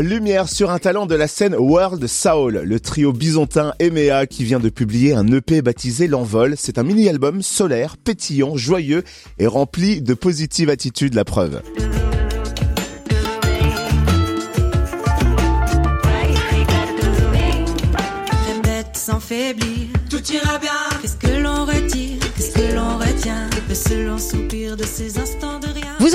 Lumière 0.00 0.48
sur 0.48 0.72
un 0.72 0.80
talent 0.80 1.06
de 1.06 1.14
la 1.14 1.28
scène 1.28 1.54
World 1.54 2.04
Soul, 2.08 2.62
le 2.64 2.80
trio 2.80 3.12
byzantin 3.12 3.74
Emea 3.78 4.26
qui 4.26 4.42
vient 4.42 4.58
de 4.58 4.68
publier 4.68 5.14
un 5.14 5.24
EP 5.28 5.62
baptisé 5.62 6.08
L'Envol. 6.08 6.54
C'est 6.56 6.78
un 6.78 6.82
mini-album 6.82 7.42
solaire, 7.42 7.96
pétillant, 7.96 8.56
joyeux 8.56 9.04
et 9.38 9.46
rempli 9.46 10.02
de 10.02 10.14
positive 10.14 10.68
attitude, 10.68 11.14
la 11.14 11.24
preuve. 11.24 11.62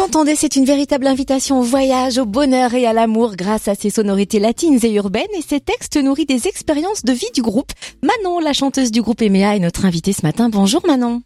De 0.10 0.16
rien. 0.16 0.20
Vous 0.20 0.20
entendez, 0.20 0.36
c'est 0.36 0.56
une 0.56 0.66
véritable 0.66 1.08
invitation 1.08 1.60
au 1.60 1.62
voyage, 1.62 2.18
au 2.18 2.26
bonheur 2.26 2.74
et 2.74 2.86
à 2.86 2.94
l'amour 2.94 3.36
grâce 3.36 3.68
à 3.68 3.76
ses 3.76 3.90
sonorités 3.90 4.40
latines 4.40 4.80
et 4.84 4.94
urbaines 4.94 5.34
et 5.38 5.42
ses 5.42 5.60
textes 5.60 6.02
nourris 6.02 6.26
des 6.26 6.48
expériences 6.48 7.04
de 7.06 7.14
vie 7.14 7.32
du 7.34 7.42
groupe. 7.42 7.72
Manon, 8.02 8.40
la 8.40 8.54
chanteuse 8.54 8.92
du 8.92 9.02
groupe 9.02 9.22
EMEA, 9.22 9.56
est 9.56 9.60
notre 9.60 9.86
invitée 9.86 10.14
ce 10.14 10.26
matin. 10.26 10.50
Bonjour 10.50 10.82
Manon. 10.86 11.22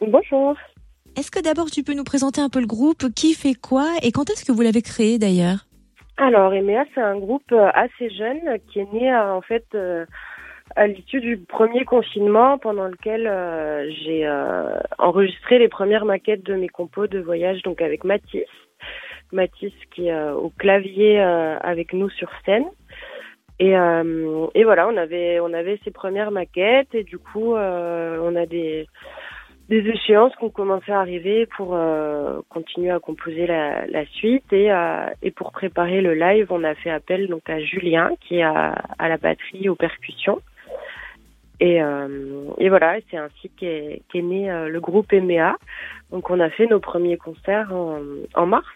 Bonjour. 0.00 0.54
Est-ce 1.16 1.30
que 1.30 1.40
d'abord 1.40 1.70
tu 1.70 1.82
peux 1.82 1.94
nous 1.94 2.04
présenter 2.04 2.40
un 2.40 2.48
peu 2.48 2.60
le 2.60 2.66
groupe, 2.66 3.08
qui 3.14 3.34
fait 3.34 3.54
quoi 3.54 3.86
et 4.02 4.12
quand 4.12 4.30
est-ce 4.30 4.44
que 4.44 4.52
vous 4.52 4.62
l'avez 4.62 4.82
créé 4.82 5.18
d'ailleurs? 5.18 5.66
Alors 6.16 6.52
EMEA, 6.52 6.84
c'est 6.94 7.00
un 7.00 7.18
groupe 7.18 7.50
euh, 7.52 7.70
assez 7.74 8.10
jeune 8.10 8.58
qui 8.70 8.80
est 8.80 8.92
né 8.92 9.12
euh, 9.12 9.34
en 9.34 9.40
fait 9.40 9.64
euh, 9.74 10.06
à 10.76 10.86
l'issue 10.86 11.20
du 11.20 11.36
premier 11.36 11.84
confinement 11.84 12.58
pendant 12.58 12.88
lequel 12.88 13.26
euh, 13.26 13.88
j'ai 14.02 14.26
euh, 14.26 14.78
enregistré 14.98 15.58
les 15.58 15.68
premières 15.68 16.04
maquettes 16.04 16.44
de 16.44 16.54
mes 16.54 16.68
compos 16.68 17.06
de 17.06 17.20
voyage 17.20 17.62
donc 17.62 17.80
avec 17.80 18.04
Mathis. 18.04 18.48
Mathis 19.32 19.72
qui 19.94 20.08
est 20.08 20.12
euh, 20.12 20.34
au 20.34 20.50
clavier 20.50 21.20
avec 21.20 21.92
nous 21.92 22.10
sur 22.10 22.30
scène. 22.44 22.66
Et, 23.60 23.70
et 23.70 24.64
voilà, 24.64 24.88
on 24.88 24.96
avait 24.96 25.38
on 25.38 25.52
avait 25.52 25.78
ces 25.84 25.92
premières 25.92 26.32
maquettes 26.32 26.92
et 26.92 27.04
du 27.04 27.18
coup 27.18 27.54
on 27.54 28.36
a 28.36 28.46
des 28.46 28.88
des 29.68 29.78
échéances 29.88 30.34
qui 30.34 30.44
ont 30.44 30.50
commencé 30.50 30.90
à 30.90 30.98
arriver 30.98 31.46
pour 31.56 31.78
continuer 32.48 32.90
à 32.90 32.98
composer 32.98 33.46
la, 33.46 33.86
la 33.86 34.04
suite 34.06 34.52
et, 34.52 34.70
et 35.22 35.30
pour 35.30 35.52
préparer 35.52 36.00
le 36.00 36.14
live, 36.14 36.48
on 36.50 36.64
a 36.64 36.74
fait 36.74 36.90
appel 36.90 37.28
donc 37.28 37.48
à 37.48 37.60
Julien 37.60 38.10
qui 38.22 38.38
est 38.38 38.42
à, 38.42 38.74
à 38.98 39.08
la 39.08 39.18
batterie 39.18 39.68
aux 39.68 39.76
percussions 39.76 40.40
et, 41.64 41.82
euh, 41.82 42.50
et 42.58 42.68
voilà, 42.68 42.98
c'est 43.10 43.16
ainsi 43.16 43.48
qu'est 43.56 44.02
qu 44.10 44.22
né 44.22 44.50
euh, 44.50 44.68
le 44.68 44.80
groupe 44.80 45.10
EMEA. 45.14 45.56
Donc 46.10 46.28
on 46.28 46.38
a 46.38 46.50
fait 46.50 46.66
nos 46.66 46.78
premiers 46.78 47.16
concerts 47.16 47.72
en, 47.72 48.00
en 48.34 48.46
mars, 48.46 48.66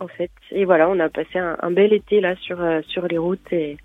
en 0.00 0.08
fait. 0.08 0.32
Et 0.50 0.64
voilà, 0.64 0.90
on 0.90 0.98
a 0.98 1.08
passé 1.08 1.38
un, 1.38 1.56
un 1.60 1.70
bel 1.70 1.92
été 1.92 2.20
là 2.20 2.34
sur, 2.34 2.60
euh, 2.60 2.80
sur 2.88 3.06
les 3.06 3.18
routes 3.18 3.52
et, 3.52 3.76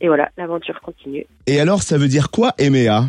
et 0.00 0.08
voilà, 0.08 0.30
l'aventure 0.38 0.80
continue. 0.80 1.26
Et 1.46 1.60
alors, 1.60 1.82
ça 1.82 1.98
veut 1.98 2.08
dire 2.08 2.30
quoi 2.30 2.52
EMEA 2.58 3.02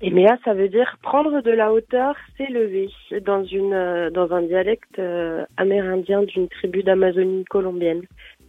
EMEA, 0.00 0.38
ça 0.44 0.54
veut 0.54 0.68
dire 0.68 0.96
prendre 1.02 1.40
de 1.40 1.50
la 1.50 1.72
hauteur, 1.72 2.14
s'élever, 2.36 2.90
dans, 3.22 3.42
une, 3.42 4.10
dans 4.12 4.32
un 4.32 4.42
dialecte 4.42 5.00
amérindien 5.56 6.22
d'une 6.22 6.48
tribu 6.48 6.82
d'Amazonie 6.82 7.44
colombienne. 7.46 8.02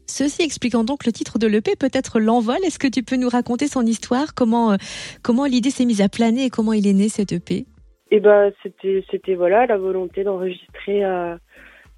Ceci 0.08 0.44
expliquant 0.44 0.84
donc 0.84 1.06
le 1.06 1.12
titre 1.12 1.40
de 1.40 1.48
l'EP, 1.48 1.76
peut-être 1.76 2.20
l'envol. 2.20 2.58
Est-ce 2.64 2.80
que 2.80 2.88
tu 2.88 3.04
peux 3.04 3.16
nous 3.16 3.30
raconter 3.30 3.68
son 3.68 3.86
histoire 3.86 4.36
Comment 4.36 4.74
euh, 4.74 4.76
comment 5.24 5.46
l'idée 5.46 5.72
s'est 5.72 5.86
mise 5.86 6.02
à 6.02 6.10
planer 6.10 6.46
et 6.46 6.50
comment 6.50 6.74
il 6.74 6.88
est 6.88 6.94
né 6.94 7.10
cet 7.10 7.32
EP 7.32 7.66
Eh 8.12 8.20
ben, 8.20 8.52
c'était 8.62 9.34
voilà 9.34 9.66
la 9.66 9.78
volonté 9.78 10.24
d'enregistrer 10.24 11.04
euh, 11.04 11.36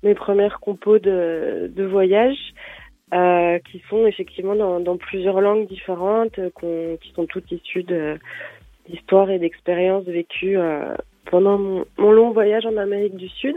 mes 0.03 0.15
premières 0.15 0.59
compos 0.61 0.99
de, 0.99 1.83
voyage, 1.83 2.37
euh, 3.13 3.59
qui 3.69 3.83
sont 3.89 4.05
effectivement 4.07 4.55
dans, 4.55 4.97
plusieurs 4.97 5.41
langues 5.41 5.67
différentes, 5.67 6.39
qui 6.61 7.11
sont 7.13 7.25
toutes 7.25 7.51
issues 7.51 7.85
d'histoires 8.87 9.29
et 9.29 9.39
d'expériences 9.39 10.05
vécues 10.05 10.57
pendant 11.25 11.57
mon, 11.57 12.11
long 12.11 12.31
voyage 12.31 12.65
en 12.65 12.77
Amérique 12.77 13.15
du 13.17 13.27
Sud 13.27 13.55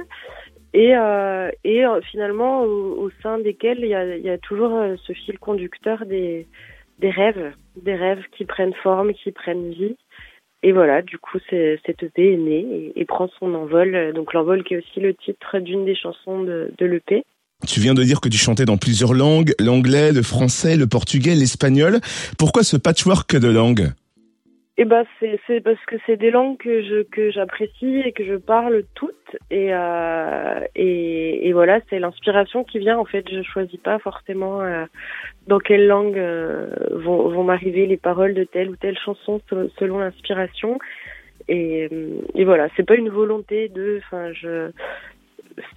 et, 0.73 0.97
euh, 0.97 1.51
et 1.65 1.85
euh, 1.85 2.01
finalement 2.11 2.63
au, 2.63 3.05
au, 3.05 3.11
sein 3.23 3.39
desquels 3.39 3.81
il 3.81 3.89
y 3.89 3.95
a, 3.95 4.17
y 4.17 4.31
a 4.31 4.39
toujours 4.39 4.77
euh, 4.77 4.97
ce 5.05 5.13
fil 5.13 5.39
conducteur 5.39 6.07
des, 6.07 6.47
des 6.99 7.11
rêves, 7.11 7.53
des 7.83 7.95
rêves 7.95 8.23
qui 8.37 8.45
prennent 8.45 8.75
forme, 8.83 9.13
qui 9.13 9.33
prennent 9.33 9.71
vie. 9.71 9.97
Et 10.63 10.73
voilà, 10.73 11.01
du 11.01 11.17
coup, 11.17 11.39
cette 11.49 12.03
EP 12.03 12.35
est 12.35 12.37
née 12.37 12.93
et, 12.95 13.01
et, 13.01 13.05
prend 13.07 13.31
son 13.39 13.55
envol. 13.55 14.13
Donc 14.15 14.35
l'envol 14.35 14.63
qui 14.63 14.75
est 14.75 14.77
aussi 14.77 15.01
le 15.01 15.15
titre 15.15 15.59
d'une 15.59 15.87
des 15.87 15.95
chansons 15.95 16.43
de, 16.43 16.71
de 16.77 16.87
l'EP. 16.87 17.25
Tu 17.67 17.81
viens 17.81 17.95
de 17.95 18.03
dire 18.03 18.21
que 18.21 18.29
tu 18.29 18.37
chantais 18.37 18.67
dans 18.67 18.77
plusieurs 18.77 19.15
langues, 19.15 19.55
l'anglais, 19.59 20.13
le 20.13 20.23
français, 20.23 20.77
le 20.77 20.87
portugais, 20.87 21.35
l'espagnol. 21.35 22.01
Pourquoi 22.39 22.63
ce 22.63 22.77
patchwork 22.77 23.37
de 23.37 23.49
langues? 23.49 23.91
Eh 24.83 24.87
ben 24.87 25.05
c'est 25.47 25.61
parce 25.61 25.85
que 25.85 25.97
c'est 26.07 26.17
des 26.17 26.31
langues 26.31 26.57
que 26.57 26.81
je 26.81 27.03
que 27.03 27.31
j'apprécie 27.31 28.01
et 28.01 28.13
que 28.13 28.25
je 28.25 28.37
parle 28.37 28.85
toutes. 28.95 29.37
Et 29.51 29.75
euh, 29.75 30.61
et, 30.75 31.47
et, 31.47 31.53
voilà 31.53 31.81
c'est 31.91 31.99
l'inspiration 31.99 32.65
qui 32.65 32.79
vient. 32.79 32.97
En 32.97 33.05
fait 33.05 33.29
je 33.31 33.43
choisis 33.43 33.79
pas 33.79 33.99
forcément 33.99 34.63
euh, 34.63 34.87
dans 35.49 35.59
quelle 35.59 35.87
langue 35.87 36.17
euh, 36.17 36.71
vont 36.93 37.29
vont 37.29 37.45
m'arriver 37.45 37.85
les 37.85 37.99
paroles 37.99 38.33
de 38.33 38.45
telle 38.45 38.71
ou 38.71 38.77
telle 38.77 38.97
chanson 38.99 39.43
selon 39.79 39.99
l'inspiration. 39.99 40.79
Et, 41.47 41.91
et 42.35 42.45
voilà 42.47 42.69
c'est 42.75 42.87
pas 42.87 42.95
une 42.95 43.11
volonté 43.11 43.69
de 43.69 43.99
enfin 43.99 44.33
je 44.33 44.71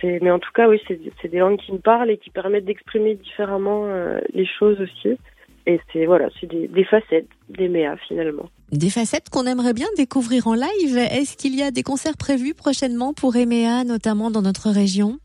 mais 0.01 0.31
en 0.31 0.39
tout 0.39 0.53
cas 0.53 0.69
oui 0.69 0.81
c'est 0.87 0.97
c'est 1.21 1.27
des 1.27 1.39
langues 1.39 1.59
qui 1.59 1.73
me 1.73 1.79
parlent 1.79 2.09
et 2.09 2.17
qui 2.17 2.29
permettent 2.29 2.63
d'exprimer 2.63 3.15
différemment 3.15 3.87
euh, 3.87 4.21
les 4.33 4.45
choses 4.45 4.79
aussi 4.79 5.17
et 5.65 5.79
c'est 5.91 6.05
voilà, 6.05 6.29
c'est 6.39 6.47
des, 6.47 6.67
des, 6.67 6.83
facettes 6.83 7.27
d'EMEA 7.49 7.95
finalement. 8.07 8.49
Des 8.71 8.89
facettes 8.89 9.29
qu'on 9.29 9.45
aimerait 9.45 9.73
bien 9.73 9.87
découvrir 9.97 10.47
en 10.47 10.55
live. 10.55 10.97
Est-ce 10.97 11.37
qu'il 11.37 11.55
y 11.55 11.63
a 11.63 11.71
des 11.71 11.83
concerts 11.83 12.17
prévus 12.17 12.53
prochainement 12.53 13.13
pour 13.13 13.35
EMEA, 13.35 13.83
notamment 13.85 14.29
dans 14.29 14.41
notre 14.41 14.69
région? 14.69 15.19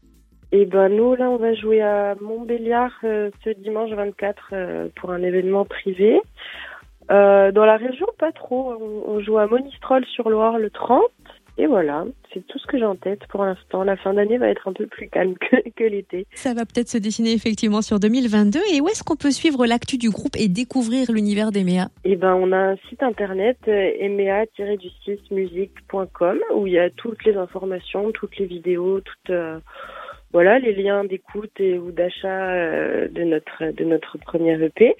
Eh 0.52 0.64
ben 0.64 0.88
nous 0.88 1.14
là, 1.14 1.28
on 1.28 1.36
va 1.36 1.54
jouer 1.54 1.82
à 1.82 2.14
Montbéliard 2.20 2.92
euh, 3.04 3.30
ce 3.44 3.50
dimanche 3.50 3.90
24 3.90 4.50
euh, 4.52 4.88
pour 4.96 5.10
un 5.10 5.22
événement 5.22 5.64
privé. 5.64 6.20
Euh, 7.10 7.52
dans 7.52 7.64
la 7.64 7.76
région, 7.76 8.06
pas 8.18 8.32
trop. 8.32 8.72
On, 8.80 9.10
on 9.10 9.20
joue 9.20 9.38
à 9.38 9.46
Monistrol 9.46 10.04
sur 10.06 10.30
Loire 10.30 10.58
le 10.58 10.70
30 10.70 11.02
et 11.58 11.66
voilà, 11.66 12.06
c'est 12.32 12.46
tout 12.46 12.58
ce 12.60 12.66
que 12.68 12.78
j'ai 12.78 12.84
en 12.84 12.94
tête 12.94 13.26
pour 13.28 13.44
l'instant. 13.44 13.82
La 13.82 13.96
fin 13.96 14.14
d'année 14.14 14.38
va 14.38 14.46
être 14.48 14.68
un 14.68 14.72
peu 14.72 14.86
plus 14.86 15.08
calme 15.08 15.34
que, 15.38 15.56
que 15.76 15.82
l'été. 15.82 16.28
Ça 16.34 16.54
va 16.54 16.64
peut-être 16.64 16.88
se 16.88 16.98
dessiner 16.98 17.32
effectivement 17.32 17.82
sur 17.82 17.98
2022. 17.98 18.60
Et 18.72 18.80
où 18.80 18.88
est-ce 18.88 19.02
qu'on 19.02 19.16
peut 19.16 19.32
suivre 19.32 19.66
l'actu 19.66 19.98
du 19.98 20.08
groupe 20.08 20.36
et 20.38 20.46
découvrir 20.46 21.10
l'univers 21.10 21.50
d'EMEA 21.50 21.88
Eh 22.04 22.14
ben, 22.14 22.34
on 22.34 22.52
a 22.52 22.58
un 22.58 22.76
site 22.88 23.02
internet 23.02 23.58
euh, 23.66 23.90
emea-du6musique.com 23.98 26.38
où 26.54 26.68
il 26.68 26.74
y 26.74 26.78
a 26.78 26.90
toutes 26.90 27.24
les 27.24 27.36
informations, 27.36 28.12
toutes 28.12 28.38
les 28.38 28.46
vidéos, 28.46 29.00
toutes 29.00 29.30
euh, 29.30 29.58
voilà 30.32 30.58
les 30.58 30.74
liens 30.74 31.04
d'écoute 31.04 31.58
et 31.58 31.78
ou 31.78 31.90
d'achat 31.90 32.50
euh, 32.50 33.08
de 33.08 33.24
notre 33.24 33.72
de 33.72 33.84
notre 33.84 34.18
première 34.18 34.62
EP 34.62 34.94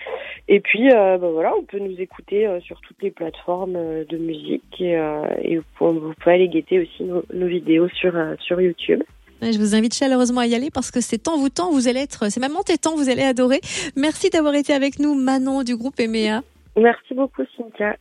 et 0.49 0.61
puis 0.61 0.91
euh, 0.91 1.19
ben 1.19 1.31
voilà 1.31 1.55
on 1.57 1.63
peut 1.63 1.79
nous 1.79 2.01
écouter 2.01 2.47
euh, 2.47 2.61
sur 2.61 2.81
toutes 2.81 3.03
les 3.03 3.11
plateformes 3.11 3.77
euh, 3.77 4.05
de 4.09 4.17
musique 4.17 4.81
et, 4.81 4.99
et 5.43 5.57
vous, 5.57 5.65
vous, 5.81 6.15
pouvez 6.15 6.35
aller 6.35 6.49
guetter 6.49 6.81
aussi 6.81 7.05
nos, 7.05 7.23
nos 7.33 7.47
vidéos 7.47 7.89
sur 7.89 8.15
sur 8.41 8.61
YouTube 8.61 9.03
je 9.41 9.59
vous 9.59 9.77
invite 9.77 9.95
chaleureusement 9.95 10.41
à 10.41 10.47
y 10.47 10.55
aller 10.57 10.69
parce 10.69 10.91
que 10.91 11.01
c'est 11.01 11.29
envoûtant, 11.29 11.71
vous 11.71 11.87
allez 11.87 12.01
être, 12.01 12.29
c'est 12.29 12.41
même 12.41 12.57
entêtant, 12.57 12.97
vous 12.97 13.09
allez 13.09 13.23
adorer. 13.23 13.61
Merci 13.95 14.31
d'avoir 14.31 14.55
été 14.55 14.73
avec 14.73 14.99
nous, 14.99 15.15
Manon 15.15 15.63
du 15.63 15.77
groupe 15.77 16.01
EMEA. 16.01 16.43
Merci 16.77 17.15
beaucoup, 17.15 17.43
Cynthia. 17.57 17.97